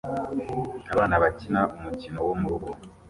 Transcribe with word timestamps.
Abana 0.93 1.15
bakina 1.23 1.61
umukino 1.77 2.17
wo 2.27 2.33
murugo 2.39 2.69